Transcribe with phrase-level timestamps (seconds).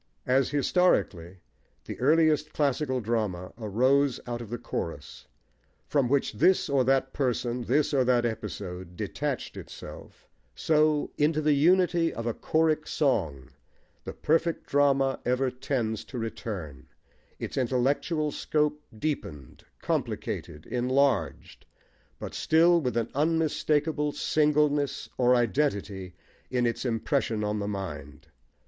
[0.25, 1.41] As, historically,
[1.85, 5.27] the earliest classic drama arose out of the chorus,
[5.85, 11.53] from which this or that person, this or that episode, detached itself, so, into the
[11.53, 13.51] unity of a choric song
[14.03, 16.87] the perfect drama ever tends to return,
[17.37, 21.63] its intellectual scope deepened, complicated, enlarged,
[22.17, 26.15] but still with an unmistakable singleness, or identity,
[26.49, 28.25] in its impression on the mind.